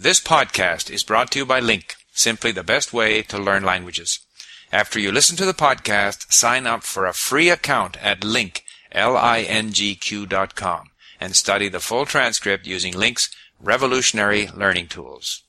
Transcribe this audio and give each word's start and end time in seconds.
This 0.00 0.20
podcast 0.20 0.92
is 0.92 1.02
brought 1.02 1.32
to 1.32 1.40
you 1.40 1.44
by 1.44 1.58
Link, 1.58 1.96
simply 2.12 2.52
the 2.52 2.62
best 2.62 2.92
way 2.92 3.20
to 3.22 3.36
learn 3.36 3.64
languages. 3.64 4.20
After 4.72 5.00
you 5.00 5.10
listen 5.10 5.36
to 5.36 5.44
the 5.44 5.52
podcast, 5.52 6.32
sign 6.32 6.68
up 6.68 6.84
for 6.84 7.04
a 7.04 7.12
free 7.12 7.50
account 7.50 7.96
at 7.96 8.22
link, 8.22 8.62
L-I-N-G-Q 8.92 10.26
dot 10.26 10.54
and 11.20 11.34
study 11.34 11.68
the 11.68 11.80
full 11.80 12.06
transcript 12.06 12.64
using 12.64 12.94
Link's 12.94 13.28
revolutionary 13.58 14.48
learning 14.56 14.86
tools. 14.86 15.42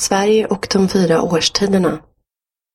Sverige 0.00 0.46
och 0.46 0.66
de 0.70 0.88
fyra 0.88 1.22
årstiderna. 1.22 2.02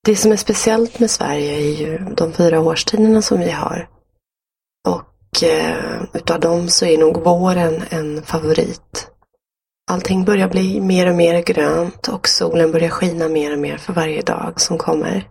Det 0.05 0.15
som 0.15 0.31
är 0.31 0.37
speciellt 0.37 0.99
med 0.99 1.11
Sverige 1.11 1.53
är 1.53 1.79
ju 1.79 1.97
de 1.97 2.33
fyra 2.33 2.59
årstiderna 2.59 3.21
som 3.21 3.39
vi 3.39 3.51
har. 3.51 3.89
Och 4.87 5.43
eh, 5.43 6.03
utav 6.13 6.39
dem 6.39 6.69
så 6.69 6.85
är 6.85 6.97
nog 6.97 7.23
våren 7.23 7.83
en 7.89 8.23
favorit. 8.23 9.10
Allting 9.91 10.25
börjar 10.25 10.47
bli 10.47 10.81
mer 10.81 11.09
och 11.09 11.15
mer 11.15 11.41
grönt 11.41 12.07
och 12.07 12.27
solen 12.27 12.71
börjar 12.71 12.89
skina 12.89 13.27
mer 13.27 13.53
och 13.53 13.59
mer 13.59 13.77
för 13.77 13.93
varje 13.93 14.21
dag 14.21 14.61
som 14.61 14.77
kommer. 14.77 15.29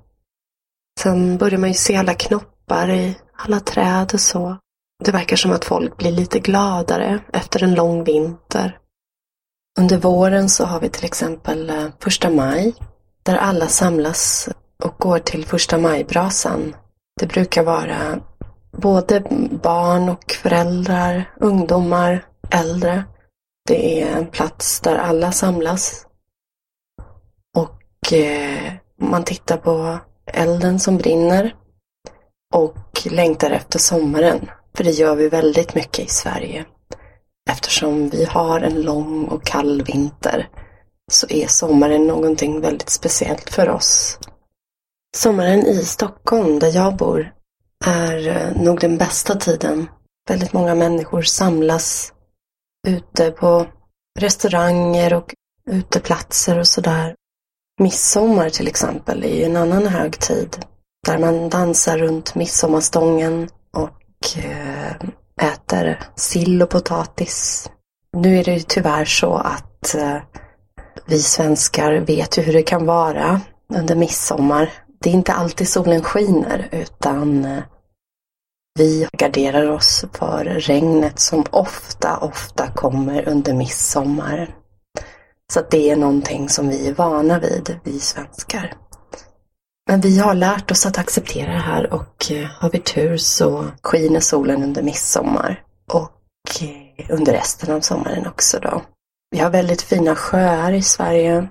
Sen 1.01 1.39
börjar 1.39 1.59
man 1.59 1.69
ju 1.69 1.75
se 1.75 1.97
alla 1.97 2.15
knoppar 2.15 2.91
i 2.91 3.17
alla 3.37 3.61
träd 3.61 4.11
och 4.15 4.21
så. 4.21 4.57
Det 5.05 5.13
verkar 5.13 5.37
som 5.37 5.53
att 5.53 5.65
folk 5.65 5.97
blir 5.97 6.13
lite 6.13 6.39
gladare 6.39 7.21
efter 7.33 7.63
en 7.63 7.75
lång 7.75 8.05
vinter. 8.05 8.79
Under 9.79 9.97
våren 9.97 10.49
så 10.49 10.65
har 10.65 10.81
vi 10.81 10.89
till 10.89 11.05
exempel 11.05 11.71
eh, 11.71 11.87
första 12.01 12.31
maj, 12.31 12.75
där 13.23 13.37
alla 13.37 13.67
samlas 13.67 14.49
och 14.85 14.95
går 14.99 15.19
till 15.19 15.45
första 15.45 15.79
majbrasan. 15.79 16.77
Det 17.21 17.27
brukar 17.27 17.63
vara 17.63 18.21
både 18.77 19.21
barn 19.63 20.09
och 20.09 20.33
föräldrar, 20.43 21.35
ungdomar, 21.41 22.25
äldre. 22.51 23.05
Det 23.71 24.03
är 24.03 24.17
en 24.17 24.27
plats 24.27 24.81
där 24.81 24.97
alla 24.97 25.33
samlas. 25.33 26.07
Och 27.57 28.13
eh, 28.13 28.73
man 29.01 29.25
tittar 29.25 29.57
på 29.57 29.99
elden 30.27 30.79
som 30.79 30.99
brinner 30.99 31.55
och 32.55 33.07
längtar 33.11 33.51
efter 33.51 33.79
sommaren. 33.79 34.51
För 34.77 34.85
det 34.85 34.91
gör 34.91 35.15
vi 35.15 35.29
väldigt 35.29 35.75
mycket 35.75 36.05
i 36.05 36.09
Sverige. 36.09 36.65
Eftersom 37.51 38.09
vi 38.09 38.25
har 38.25 38.61
en 38.61 38.83
lång 38.83 39.25
och 39.25 39.45
kall 39.45 39.83
vinter 39.83 40.49
så 41.13 41.27
är 41.29 41.47
sommaren 41.47 42.07
någonting 42.07 42.61
väldigt 42.61 42.91
speciellt 42.91 43.51
för 43.51 43.69
oss. 43.69 44.19
Sommaren 45.17 45.67
i 45.67 45.85
Stockholm, 45.85 46.59
där 46.59 46.77
jag 46.77 46.97
bor, 46.97 47.33
är 47.85 48.29
eh, 48.29 48.63
nog 48.63 48.81
den 48.81 48.99
bästa 48.99 49.35
tiden. 49.35 49.89
Väldigt 50.29 50.53
många 50.53 50.75
människor 50.75 51.23
samlas 51.23 52.13
ute 52.89 53.31
på 53.31 53.67
restauranger 54.19 55.15
och 55.15 55.35
uteplatser 55.71 56.59
och 56.59 56.67
sådär. 56.67 57.15
Midsommar 57.81 58.49
till 58.49 58.69
exempel 58.69 59.25
är 59.25 59.37
ju 59.37 59.45
en 59.45 59.57
annan 59.57 59.87
högtid 59.87 60.65
där 61.07 61.19
man 61.19 61.49
dansar 61.49 61.99
runt 61.99 62.35
midsommarstången 62.35 63.49
och 63.73 64.39
eh, 64.45 64.93
äter 65.53 65.99
sill 66.17 66.63
och 66.63 66.71
potatis. 66.71 67.71
Nu 68.17 68.39
är 68.39 68.45
det 68.45 68.55
ju 68.55 68.61
tyvärr 68.61 69.05
så 69.05 69.35
att 69.35 69.95
eh, 69.95 70.17
vi 71.07 71.23
svenskar 71.23 71.93
vet 71.93 72.39
ju 72.39 72.43
hur 72.43 72.53
det 72.53 72.63
kan 72.63 72.87
vara 72.87 73.41
under 73.75 73.95
midsommar. 73.95 74.73
Det 75.01 75.11
är 75.11 75.15
inte 75.15 75.33
alltid 75.33 75.69
solen 75.69 76.03
skiner 76.03 76.69
utan 76.73 77.45
eh, 77.45 77.63
vi 78.81 79.09
garderar 79.13 79.71
oss 79.71 80.05
för 80.13 80.45
regnet 80.45 81.19
som 81.19 81.45
ofta, 81.51 82.19
ofta 82.19 82.73
kommer 82.73 83.29
under 83.29 83.55
midsommar. 83.55 84.55
Så 85.53 85.61
det 85.71 85.91
är 85.91 85.97
någonting 85.97 86.49
som 86.49 86.69
vi 86.69 86.89
är 86.89 86.95
vana 86.95 87.39
vid, 87.39 87.81
vi 87.85 88.01
svenskar. 88.01 88.75
Men 89.89 90.01
vi 90.01 90.19
har 90.19 90.35
lärt 90.35 90.71
oss 90.71 90.87
att 90.87 90.99
acceptera 90.99 91.53
det 91.53 91.59
här 91.59 91.93
och 91.93 92.31
eh, 92.31 92.47
har 92.47 92.71
vi 92.71 92.79
tur 92.79 93.17
så 93.17 93.67
skiner 93.83 94.21
solen 94.21 94.63
under 94.63 94.83
midsommar 94.83 95.63
och 95.93 96.63
eh, 96.63 97.11
under 97.11 97.33
resten 97.33 97.75
av 97.75 97.81
sommaren 97.81 98.27
också 98.27 98.59
då. 98.59 98.83
Vi 99.31 99.39
har 99.39 99.51
väldigt 99.51 99.83
fina 99.83 100.17
sjöar 100.17 100.73
i 100.73 100.83
Sverige. 100.83 101.49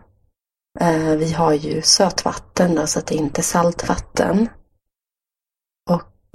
Eh, 0.80 1.16
vi 1.18 1.34
har 1.34 1.54
ju 1.54 1.82
sötvatten 1.82 2.76
då, 2.76 2.88
så 2.88 3.00
att 3.00 3.08
det 3.08 3.16
inte 3.16 3.42
är 3.42 3.44
saltvatten. 3.44 4.50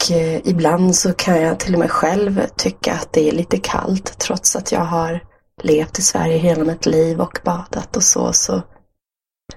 Och 0.03 0.11
eh, 0.11 0.41
ibland 0.45 0.97
så 0.97 1.13
kan 1.13 1.41
jag 1.41 1.61
till 1.61 1.75
och 1.75 1.81
med 1.81 1.91
själv 1.91 2.47
tycka 2.57 2.95
att 2.95 3.13
det 3.13 3.29
är 3.29 3.33
lite 3.33 3.59
kallt 3.59 4.19
trots 4.19 4.57
att 4.57 4.73
jag 4.73 4.85
har 4.85 5.21
levt 5.63 5.99
i 5.99 6.03
Sverige 6.03 6.39
hela 6.39 6.65
mitt 6.65 6.87
liv 6.87 7.21
och 7.21 7.39
badat 7.45 7.97
och 7.97 8.03
så. 8.03 8.33
så 8.33 8.63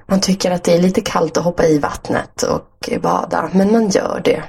man 0.08 0.22
tycker 0.22 0.52
att 0.52 0.64
det 0.64 0.74
är 0.74 0.82
lite 0.82 1.02
kallt 1.02 1.38
att 1.38 1.44
hoppa 1.44 1.66
i 1.66 1.80
vattnet 1.80 2.44
och 2.44 2.90
bada, 3.02 3.50
men 3.54 3.72
man 3.72 3.90
gör 3.90 4.22
det. 4.26 4.44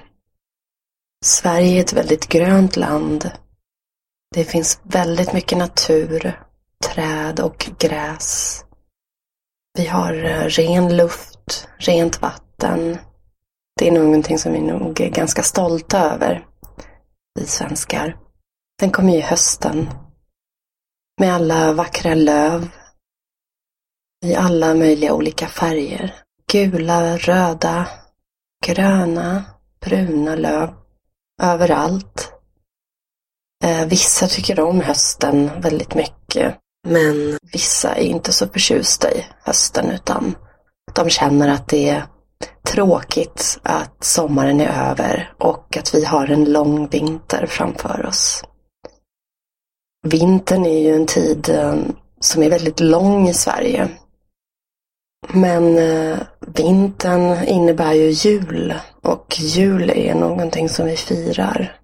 Sverige 1.25 1.77
är 1.77 1.81
ett 1.81 1.93
väldigt 1.93 2.28
grönt 2.28 2.77
land. 2.77 3.31
Det 4.34 4.44
finns 4.44 4.81
väldigt 4.82 5.32
mycket 5.32 5.59
natur, 5.59 6.41
träd 6.84 7.41
och 7.41 7.71
gräs. 7.78 8.65
Vi 9.78 9.87
har 9.87 10.25
eh, 10.25 10.44
ren 10.44 10.97
luft, 10.97 11.69
rent 11.78 12.22
vatten. 12.22 12.98
Det 13.78 13.89
är 13.89 13.93
någonting 13.93 14.39
som 14.39 14.53
vi 14.53 14.61
nog 14.61 15.00
är 15.00 15.11
ganska 15.11 15.43
stolta 15.43 16.15
över, 16.15 16.47
vi 17.34 17.47
svenskar. 17.47 18.16
Sen 18.81 18.91
kommer 18.91 19.15
ju 19.15 19.21
hösten 19.21 19.91
med 21.21 21.34
alla 21.34 21.72
vackra 21.72 22.15
löv 22.15 22.69
i 24.25 24.34
alla 24.34 24.75
möjliga 24.75 25.15
olika 25.15 25.47
färger. 25.47 26.15
Gula, 26.53 27.16
röda, 27.16 27.87
gröna, 28.66 29.44
bruna 29.81 30.34
löv 30.34 30.75
överallt. 31.43 32.33
Eh, 33.65 33.87
vissa 33.87 34.27
tycker 34.27 34.60
om 34.60 34.81
hösten 34.81 35.60
väldigt 35.60 35.95
mycket. 35.95 36.56
Men 36.89 37.39
vissa 37.53 37.95
är 37.95 38.05
inte 38.05 38.33
så 38.33 38.49
förtjusta 38.49 39.12
i 39.12 39.27
hösten 39.45 39.91
utan 39.91 40.37
de 40.95 41.10
känner 41.10 41.49
att 41.49 41.69
det 41.69 41.89
är 41.89 42.06
tråkigt 42.66 43.59
att 43.62 44.04
sommaren 44.04 44.60
är 44.60 44.91
över 44.91 45.32
och 45.38 45.76
att 45.76 45.94
vi 45.94 46.04
har 46.04 46.26
en 46.26 46.53
lång 46.53 46.88
vinter 46.88 47.47
framför 47.47 48.06
oss. 48.06 48.44
Vintern 50.06 50.66
är 50.66 50.78
ju 50.78 50.94
en 50.94 51.06
tid 51.06 51.48
eh, 51.48 51.75
som 52.21 52.43
är 52.43 52.50
väldigt 52.50 52.81
lång 52.81 53.28
i 53.28 53.34
Sverige. 53.34 53.88
Men 55.28 55.78
eh, 55.78 56.19
vintern 56.41 57.44
innebär 57.44 57.93
ju 57.93 58.10
jul 58.10 58.75
och 59.03 59.37
jul 59.41 59.91
är 59.91 60.15
någonting 60.15 60.69
som 60.69 60.87
vi 60.87 60.97
firar 60.97 61.81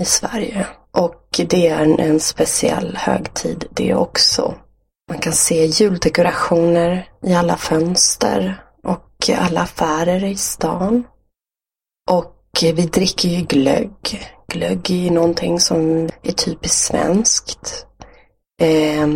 i 0.00 0.04
Sverige. 0.04 0.66
Och 0.90 1.40
det 1.48 1.68
är 1.68 1.82
en, 1.82 1.98
en 1.98 2.20
speciell 2.20 2.96
högtid 2.96 3.64
det 3.70 3.94
också. 3.94 4.54
Man 5.10 5.18
kan 5.18 5.32
se 5.32 5.66
juldekorationer 5.66 7.08
i 7.22 7.34
alla 7.34 7.56
fönster 7.56 8.62
alla 9.38 9.60
affärer 9.60 10.24
i 10.24 10.36
stan. 10.36 11.04
Och 12.10 12.34
vi 12.62 12.86
dricker 12.86 13.28
ju 13.28 13.44
glögg. 13.44 14.28
Glögg 14.48 14.90
är 14.90 14.94
ju 14.94 15.10
någonting 15.10 15.60
som 15.60 16.08
är 16.22 16.32
typiskt 16.32 16.78
svenskt. 16.78 17.86
Eh, 18.60 19.06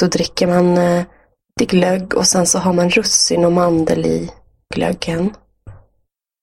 då 0.00 0.06
dricker 0.06 0.46
man 0.46 0.78
eh, 0.78 1.04
glögg 1.60 2.14
och 2.14 2.26
sen 2.26 2.46
så 2.46 2.58
har 2.58 2.72
man 2.72 2.90
russin 2.90 3.44
och 3.44 3.52
mandel 3.52 4.06
i 4.06 4.30
glöggen. 4.74 5.34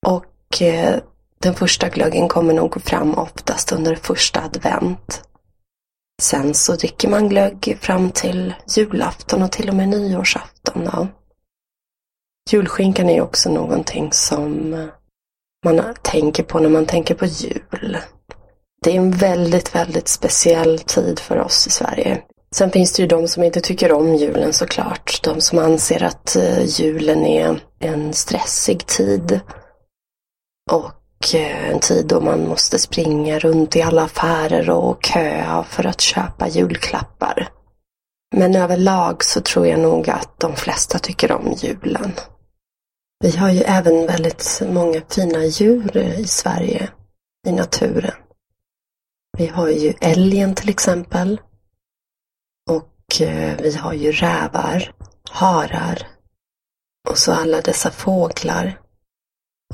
Och 0.06 0.62
eh, 0.62 0.96
den 1.40 1.54
första 1.54 1.90
glöggen 1.90 2.28
kommer 2.28 2.54
nog 2.54 2.82
fram 2.82 3.14
oftast 3.14 3.72
under 3.72 3.96
första 3.96 4.42
advent. 4.44 5.24
Sen 6.22 6.54
så 6.54 6.76
dricker 6.76 7.10
man 7.10 7.30
glögg 7.30 7.78
fram 7.82 8.12
till 8.12 8.54
julafton 8.76 9.44
och 9.44 9.52
till 9.52 9.70
och 9.70 9.76
med 9.76 9.90
nyårsafton. 9.90 10.86
Då. 10.86 11.08
Julskinkan 12.48 13.10
är 13.10 13.22
också 13.22 13.50
någonting 13.50 14.12
som 14.12 14.76
man 15.66 15.82
tänker 16.02 16.44
på 16.44 16.60
när 16.60 16.70
man 16.70 16.86
tänker 16.86 17.16
på 17.16 17.26
jul. 17.26 17.98
Det 18.84 18.92
är 18.92 18.96
en 18.96 19.12
väldigt, 19.12 19.76
väldigt 19.76 20.08
speciell 20.08 20.80
tid 20.80 21.20
för 21.20 21.38
oss 21.38 21.68
i 21.68 21.70
Sverige. 21.70 22.22
Sen 22.56 22.72
finns 22.72 22.94
det 22.94 23.02
ju 23.02 23.08
de 23.08 23.28
som 23.28 23.44
inte 23.44 23.62
tycker 23.62 23.92
om 23.92 24.16
julen 24.16 24.54
såklart. 24.54 25.24
De 25.24 25.42
som 25.42 25.60
anser 25.60 26.04
att 26.04 26.36
eh, 26.36 26.64
julen 26.66 27.26
är 27.26 27.60
en 27.80 28.14
stressig 28.14 28.86
tid. 28.86 29.40
Och 30.72 31.36
eh, 31.36 31.70
en 31.70 31.80
tid 31.80 32.06
då 32.08 32.22
man 32.22 32.48
måste 32.48 32.80
springa 32.80 33.40
runt 33.40 33.76
i 33.76 33.82
alla 33.82 34.04
affärer 34.04 34.70
och 34.70 35.06
köa 35.06 35.64
för 35.64 35.86
att 35.86 36.02
köpa 36.02 36.48
julklappar. 36.48 37.50
Men 38.36 38.56
överlag 38.56 39.24
så 39.24 39.42
tror 39.42 39.68
jag 39.68 39.80
nog 39.80 40.10
att 40.10 40.40
de 40.40 40.56
flesta 40.56 41.00
tycker 41.00 41.32
om 41.32 41.54
julen. 41.58 42.12
Vi 43.20 43.38
har 43.38 43.50
ju 43.52 43.62
även 43.62 44.08
väldigt 44.08 44.62
många 44.68 45.02
fina 45.10 45.46
djur 45.46 45.98
i 45.98 46.28
Sverige, 46.28 46.90
i 47.48 47.52
naturen. 47.52 48.14
Vi 49.38 49.48
har 49.48 49.68
ju 49.68 49.94
älgen 50.02 50.56
till 50.56 50.70
exempel. 50.70 51.42
och 52.70 53.22
eh, 53.22 53.58
vi 53.62 53.76
har 53.76 53.94
ju 53.94 54.12
rävar, 54.12 54.96
harar 55.30 56.08
och 57.10 57.18
så 57.18 57.32
alla 57.32 57.62
dessa 57.62 57.92
fåglar. 57.92 58.82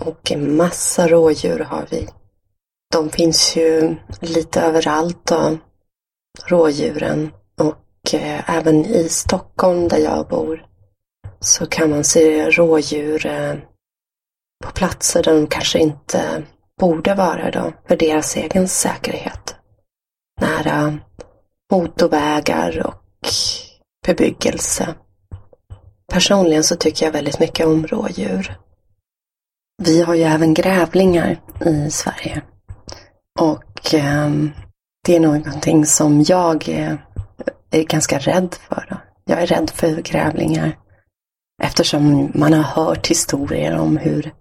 Och 0.01 0.31
en 0.31 0.55
massa 0.55 1.07
rådjur 1.07 1.59
har 1.59 1.87
vi. 1.91 2.09
De 2.91 3.09
finns 3.09 3.55
ju 3.55 3.95
lite 4.21 4.61
överallt 4.61 5.27
då, 5.27 5.57
rådjuren. 6.45 7.31
Och 7.57 8.13
eh, 8.13 8.49
även 8.49 8.85
i 8.85 9.09
Stockholm 9.09 9.87
där 9.87 9.97
jag 9.97 10.27
bor 10.27 10.72
så 11.43 11.65
kan 11.65 11.89
man 11.89 12.03
se 12.03 12.49
rådjur 12.49 13.25
eh, 13.25 13.55
på 14.65 14.71
platser 14.71 15.23
där 15.23 15.33
de 15.33 15.47
kanske 15.47 15.79
inte 15.79 16.43
borde 16.79 17.15
vara 17.15 17.51
då, 17.51 17.73
för 17.87 17.97
deras 17.97 18.35
egen 18.35 18.67
säkerhet. 18.67 19.55
Nära 20.41 20.97
motorvägar 21.71 22.87
och 22.87 23.29
bebyggelse. 24.05 24.95
Personligen 26.11 26.63
så 26.63 26.75
tycker 26.75 27.05
jag 27.05 27.13
väldigt 27.13 27.39
mycket 27.39 27.67
om 27.67 27.87
rådjur. 27.87 28.57
Vi 29.83 30.01
har 30.01 30.15
ju 30.15 30.23
även 30.23 30.53
grävlingar 30.53 31.41
i 31.65 31.91
Sverige. 31.91 32.41
Och 33.39 33.93
eh, 33.93 34.29
det 35.05 35.15
är 35.15 35.19
någonting 35.19 35.85
som 35.85 36.23
jag 36.27 36.69
är, 36.69 37.05
är 37.71 37.83
ganska 37.83 38.19
rädd 38.19 38.55
för. 38.69 38.87
Då. 38.89 38.97
Jag 39.25 39.41
är 39.41 39.47
rädd 39.47 39.69
för 39.69 40.01
grävlingar. 40.01 40.77
Eftersom 41.61 42.31
man 42.35 42.53
har 42.53 42.63
hört 42.63 43.07
historier 43.07 43.77
om 43.77 43.97
hur 43.97 44.31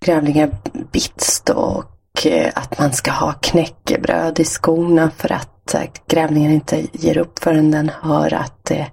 grävlingar 0.00 0.50
bits 0.92 1.40
då 1.40 1.54
och 1.54 2.26
eh, 2.26 2.52
att 2.54 2.78
man 2.78 2.92
ska 2.92 3.10
ha 3.10 3.32
knäckebröd 3.32 4.40
i 4.40 4.44
skorna 4.44 5.10
för 5.10 5.32
att 5.32 5.74
eh, 5.74 5.82
grävlingen 6.08 6.52
inte 6.52 6.86
ger 6.92 7.18
upp 7.18 7.38
förrän 7.38 7.70
den 7.70 7.90
hör 8.02 8.34
att 8.34 8.64
det 8.64 8.86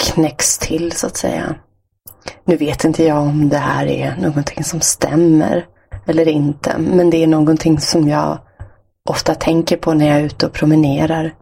knäcks 0.00 0.58
till 0.58 0.92
så 0.92 1.06
att 1.06 1.16
säga. 1.16 1.54
Nu 2.44 2.56
vet 2.56 2.84
inte 2.84 3.04
jag 3.04 3.18
om 3.22 3.48
det 3.48 3.58
här 3.58 3.86
är 3.86 4.16
någonting 4.16 4.64
som 4.64 4.80
stämmer 4.80 5.66
eller 6.06 6.28
inte, 6.28 6.78
men 6.78 7.10
det 7.10 7.22
är 7.22 7.26
någonting 7.26 7.80
som 7.80 8.08
jag 8.08 8.38
ofta 9.08 9.34
tänker 9.34 9.76
på 9.76 9.94
när 9.94 10.06
jag 10.06 10.16
är 10.16 10.24
ute 10.24 10.46
och 10.46 10.52
promenerar. 10.52 11.34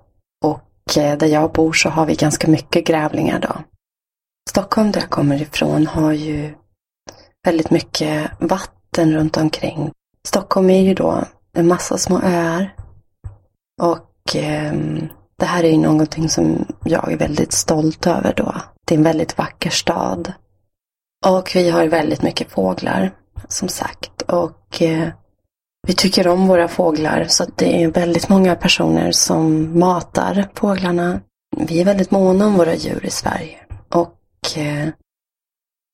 Och 0.45 0.95
där 0.95 1.27
jag 1.27 1.53
bor 1.53 1.73
så 1.73 1.89
har 1.89 2.07
vi 2.07 2.15
ganska 2.15 2.51
mycket 2.51 2.87
grävlingar 2.87 3.39
då. 3.41 3.57
Stockholm 4.49 4.93
där 4.93 5.01
jag 5.01 5.11
kommer 5.11 5.43
ifrån 5.43 5.87
har 5.87 6.13
ju 6.13 6.55
väldigt 7.47 7.71
mycket 7.71 8.31
vatten 8.39 9.15
runt 9.15 9.37
omkring. 9.37 9.91
Stockholm 10.27 10.71
är 10.71 10.81
ju 10.81 10.95
då 10.95 11.25
en 11.53 11.67
massa 11.67 11.99
små 11.99 12.21
öar. 12.23 12.75
Och 13.83 14.37
eh, 14.37 14.73
det 15.39 15.45
här 15.45 15.65
är 15.65 15.71
ju 15.71 15.79
någonting 15.79 16.29
som 16.29 16.65
jag 16.85 17.13
är 17.13 17.17
väldigt 17.17 17.53
stolt 17.53 18.07
över 18.07 18.35
då. 18.37 18.55
Det 18.87 18.95
är 18.95 18.99
en 18.99 19.05
väldigt 19.05 19.39
vacker 19.39 19.71
stad. 19.71 20.33
Och 21.27 21.53
vi 21.55 21.71
har 21.71 21.87
väldigt 21.87 22.23
mycket 22.23 22.51
fåglar, 22.51 23.11
som 23.49 23.69
sagt. 23.69 24.23
Och 24.23 24.83
eh, 24.83 25.09
vi 25.87 25.95
tycker 25.95 26.29
om 26.29 26.47
våra 26.47 26.69
fåglar 26.69 27.25
så 27.29 27.45
det 27.57 27.83
är 27.83 27.89
väldigt 27.89 28.29
många 28.29 28.57
personer 28.57 29.13
som 29.13 29.79
matar 29.79 30.49
fåglarna. 30.55 31.21
Vi 31.57 31.81
är 31.81 31.85
väldigt 31.85 32.11
måna 32.11 32.47
om 32.47 32.55
våra 32.55 32.75
djur 32.75 33.07
i 33.07 33.11
Sverige. 33.11 33.68
Och 34.39 34.59
eh, 34.59 34.89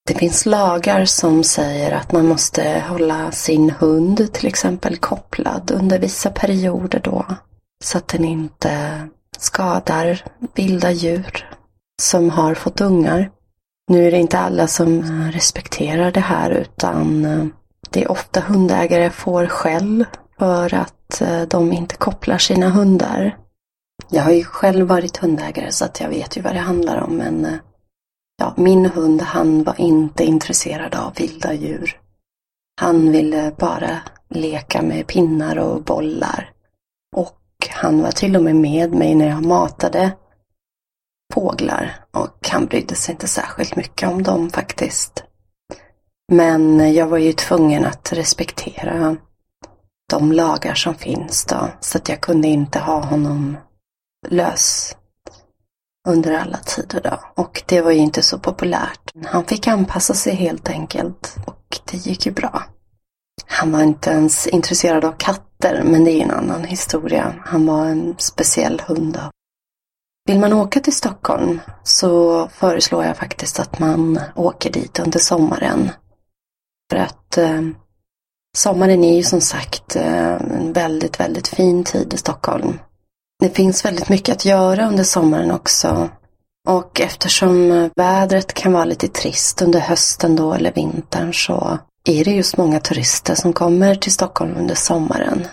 det 0.06 0.14
finns 0.14 0.46
lagar 0.46 1.04
som 1.04 1.44
säger 1.44 1.92
att 1.92 2.12
man 2.12 2.28
måste 2.28 2.84
hålla 2.88 3.32
sin 3.32 3.70
hund 3.70 4.32
till 4.32 4.46
exempel 4.46 4.96
kopplad 4.96 5.70
under 5.70 5.98
vissa 5.98 6.30
perioder 6.30 7.00
då. 7.04 7.26
Så 7.84 7.98
att 7.98 8.08
den 8.08 8.24
inte 8.24 9.00
skadar 9.38 10.24
vilda 10.54 10.90
djur 10.90 11.50
som 12.02 12.30
har 12.30 12.54
fått 12.54 12.80
ungar. 12.80 13.30
Nu 13.90 14.06
är 14.06 14.10
det 14.10 14.18
inte 14.18 14.38
alla 14.38 14.66
som 14.66 15.02
respekterar 15.32 16.12
det 16.12 16.20
här 16.20 16.50
utan 16.50 17.24
eh, 17.24 17.46
det 17.90 18.02
är 18.02 18.10
ofta 18.10 18.40
hundägare 18.40 19.10
får 19.10 19.46
skäll 19.46 20.04
för 20.38 20.74
att 20.74 21.20
eh, 21.20 21.42
de 21.42 21.72
inte 21.72 21.96
kopplar 21.96 22.38
sina 22.38 22.68
hundar. 22.68 23.36
Jag 24.10 24.22
har 24.22 24.32
ju 24.32 24.44
själv 24.44 24.86
varit 24.86 25.16
hundägare 25.16 25.72
så 25.72 25.84
att 25.84 26.00
jag 26.00 26.08
vet 26.08 26.36
ju 26.36 26.40
vad 26.40 26.54
det 26.54 26.60
handlar 26.60 26.96
om 26.96 27.16
men 27.16 27.58
ja, 28.36 28.54
min 28.56 28.86
hund 28.86 29.22
han 29.22 29.64
var 29.64 29.80
inte 29.80 30.24
intresserad 30.24 30.94
av 30.94 31.14
vilda 31.14 31.52
djur. 31.52 32.00
Han 32.80 33.12
ville 33.12 33.52
bara 33.58 34.00
leka 34.28 34.82
med 34.82 35.06
pinnar 35.06 35.58
och 35.58 35.82
bollar. 35.82 36.52
Och 37.16 37.40
han 37.70 38.02
var 38.02 38.10
till 38.10 38.36
och 38.36 38.42
med 38.42 38.56
med 38.56 38.92
mig 38.92 39.14
när 39.14 39.28
jag 39.28 39.44
matade 39.44 40.12
fåglar 41.34 42.04
och 42.10 42.48
han 42.48 42.66
brydde 42.66 42.94
sig 42.94 43.12
inte 43.12 43.28
särskilt 43.28 43.76
mycket 43.76 44.08
om 44.08 44.22
dem 44.22 44.50
faktiskt. 44.50 45.24
Men 46.32 46.94
jag 46.94 47.06
var 47.06 47.18
ju 47.18 47.32
tvungen 47.32 47.84
att 47.84 48.12
respektera 48.12 49.16
de 50.10 50.32
lagar 50.32 50.74
som 50.74 50.94
finns 50.94 51.44
då, 51.44 51.68
så 51.80 51.98
att 51.98 52.08
jag 52.08 52.20
kunde 52.20 52.48
inte 52.48 52.78
ha 52.78 53.00
honom 53.00 53.56
lös 54.28 54.96
under 56.08 56.32
alla 56.32 56.58
tider 56.58 57.00
då. 57.00 57.42
Och 57.42 57.62
det 57.66 57.80
var 57.80 57.90
ju 57.90 57.98
inte 57.98 58.22
så 58.22 58.38
populärt. 58.38 59.12
Han 59.24 59.44
fick 59.44 59.66
anpassa 59.66 60.14
sig 60.14 60.34
helt 60.34 60.68
enkelt 60.68 61.36
och 61.46 61.80
det 61.90 61.96
gick 61.96 62.26
ju 62.26 62.32
bra. 62.32 62.62
Han 63.46 63.72
var 63.72 63.82
inte 63.82 64.10
ens 64.10 64.46
intresserad 64.46 65.04
av 65.04 65.12
katter, 65.12 65.82
men 65.84 66.04
det 66.04 66.10
är 66.10 66.24
en 66.24 66.30
annan 66.30 66.64
historia. 66.64 67.34
Han 67.44 67.66
var 67.66 67.86
en 67.86 68.14
speciell 68.18 68.82
hund. 68.86 69.12
Då. 69.14 69.30
Vill 70.26 70.38
man 70.38 70.52
åka 70.52 70.80
till 70.80 70.96
Stockholm 70.96 71.60
så 71.82 72.48
föreslår 72.48 73.04
jag 73.04 73.16
faktiskt 73.16 73.60
att 73.60 73.78
man 73.78 74.20
åker 74.34 74.70
dit 74.70 74.98
under 74.98 75.18
sommaren. 75.18 75.90
För 76.90 76.98
att 76.98 77.38
eh, 77.38 77.60
sommaren 78.56 79.04
är 79.04 79.16
ju 79.16 79.22
som 79.22 79.40
sagt 79.40 79.96
eh, 79.96 80.32
en 80.32 80.72
väldigt, 80.72 81.20
väldigt 81.20 81.48
fin 81.48 81.84
tid 81.84 82.14
i 82.14 82.16
Stockholm. 82.16 82.78
Det 83.40 83.50
finns 83.50 83.84
väldigt 83.84 84.08
mycket 84.08 84.32
att 84.32 84.44
göra 84.44 84.88
under 84.88 85.04
sommaren 85.04 85.50
också. 85.50 86.10
Och 86.68 87.00
eftersom 87.00 87.72
eh, 87.72 87.90
vädret 87.96 88.54
kan 88.54 88.72
vara 88.72 88.84
lite 88.84 89.08
trist 89.08 89.62
under 89.62 89.80
hösten 89.80 90.36
då 90.36 90.52
eller 90.52 90.72
vintern 90.72 91.34
så 91.34 91.78
är 92.04 92.24
det 92.24 92.30
just 92.30 92.56
många 92.56 92.80
turister 92.80 93.34
som 93.34 93.52
kommer 93.52 93.94
till 93.94 94.12
Stockholm 94.12 94.56
under 94.56 94.74
sommaren. 94.74 95.46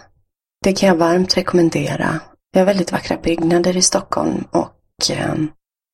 Det 0.64 0.74
kan 0.74 0.90
jag 0.90 0.96
varmt 0.96 1.38
rekommendera. 1.38 2.20
Vi 2.54 2.60
har 2.60 2.66
väldigt 2.66 2.92
vackra 2.92 3.18
byggnader 3.18 3.78
i 3.78 3.82
Stockholm 3.82 4.44
och 4.52 5.12
eh, 5.12 5.36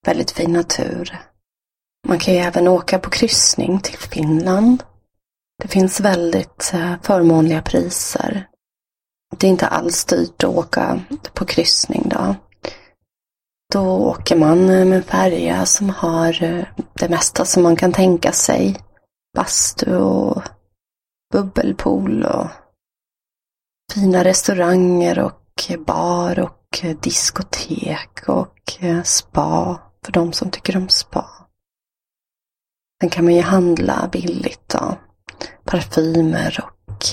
väldigt 0.05 0.31
fin 0.31 0.53
natur. 0.53 1.17
Man 2.07 2.19
kan 2.19 2.33
ju 2.33 2.39
även 2.39 2.67
åka 2.67 2.99
på 2.99 3.09
kryssning 3.09 3.79
till 3.79 3.97
Finland. 3.97 4.83
Det 5.63 5.67
finns 5.67 5.99
väldigt 5.99 6.71
eh, 6.73 6.93
förmånliga 7.01 7.61
priser. 7.61 8.47
Det 9.37 9.47
är 9.47 9.51
inte 9.51 9.67
alls 9.67 10.05
dyrt 10.05 10.43
att 10.43 10.49
åka 10.49 10.99
på 11.33 11.45
kryssning 11.45 12.03
då. 12.09 12.35
Då 13.73 13.81
åker 13.81 14.35
man 14.35 14.65
med 14.65 14.93
en 14.93 15.03
färja 15.03 15.65
som 15.65 15.89
har 15.89 16.43
eh, 16.43 16.65
det 16.93 17.09
mesta 17.09 17.45
som 17.45 17.63
man 17.63 17.75
kan 17.75 17.93
tänka 17.93 18.31
sig. 18.31 18.77
Bastu 19.35 19.95
och 19.95 20.43
bubbelpool 21.33 22.23
och 22.23 22.47
fina 23.93 24.23
restauranger 24.23 25.19
och 25.19 25.43
bar 25.85 26.39
och 26.39 26.83
diskotek 27.01 28.23
och 28.27 28.77
eh, 28.79 29.03
spa 29.03 29.79
för 30.05 30.11
de 30.11 30.33
som 30.33 30.51
tycker 30.51 30.77
om 30.77 30.89
spa. 30.89 31.25
Sen 33.01 33.09
kan 33.09 33.25
man 33.25 33.35
ju 33.35 33.41
handla 33.41 34.09
billigt 34.11 34.69
då. 34.69 34.97
Parfymer 35.63 36.63
och 36.63 37.05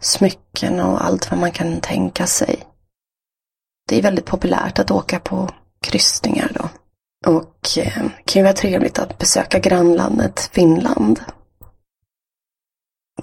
smycken 0.00 0.80
och 0.80 1.04
allt 1.04 1.30
vad 1.30 1.40
man 1.40 1.52
kan 1.52 1.80
tänka 1.80 2.26
sig. 2.26 2.66
Det 3.88 3.98
är 3.98 4.02
väldigt 4.02 4.26
populärt 4.26 4.78
att 4.78 4.90
åka 4.90 5.20
på 5.20 5.48
kryssningar 5.80 6.50
då. 6.54 6.68
Och 7.26 7.78
eh, 7.78 8.02
kan 8.24 8.40
ju 8.40 8.42
vara 8.42 8.52
trevligt 8.52 8.98
att 8.98 9.18
besöka 9.18 9.58
grannlandet 9.58 10.50
Finland. 10.52 11.20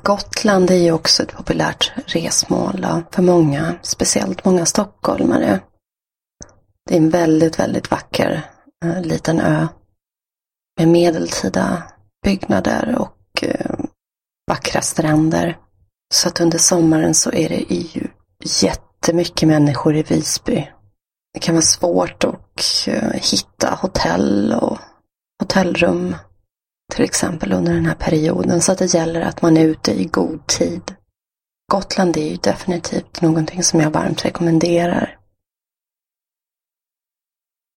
Gotland 0.02 0.72
är 0.72 0.76
ju 0.76 0.92
också 0.92 1.24
ett 1.24 1.32
populärt 1.32 1.92
resmål 2.06 2.86
för 3.12 3.22
många, 3.22 3.76
speciellt 3.82 4.46
många 4.46 4.66
stockholmare. 4.66 5.60
Det 6.90 6.94
är 6.94 6.98
en 6.98 7.10
väldigt, 7.10 7.60
väldigt 7.60 7.92
vacker 7.92 8.42
eh, 8.86 9.02
liten 9.02 9.40
ö 9.40 9.68
med 10.78 10.88
medeltida 10.88 11.84
byggnader 12.24 12.96
och 13.00 13.44
eh, 13.44 13.76
vackra 14.48 14.82
stränder. 14.82 15.58
Så 16.14 16.28
att 16.28 16.42
under 16.42 16.58
sommaren 16.58 17.14
så 17.14 17.32
är 17.32 17.50
det 17.50 17.76
ju 17.76 18.08
jättemycket 18.62 19.48
människor 19.48 19.96
i 19.96 20.04
Visby. 20.04 20.72
Det 21.34 21.40
kan 21.40 21.56
vara 21.56 21.62
svårt 21.62 22.24
att 22.24 22.88
eh, 22.88 23.12
hitta 23.14 23.78
hotell 23.82 24.54
och 24.54 24.78
hotellrum 25.40 26.16
till 26.94 27.04
exempel 27.04 27.54
under 27.54 27.74
den 27.74 27.86
här 27.86 27.96
perioden. 27.96 28.62
Så 28.62 28.72
att 28.72 28.78
det 28.78 28.94
gäller 28.94 29.22
att 29.22 29.42
man 29.42 29.58
är 29.58 29.66
ute 29.66 29.92
i 29.92 30.06
god 30.06 30.48
tid. 30.48 30.96
Gotland 31.72 32.18
är 32.18 32.30
ju 32.30 32.36
definitivt 32.36 33.22
någonting 33.22 33.64
som 33.64 33.80
jag 33.80 33.92
varmt 33.92 34.26
rekommenderar. 34.26 35.18